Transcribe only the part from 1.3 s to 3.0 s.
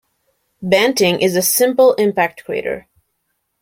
a "simple" impact crater.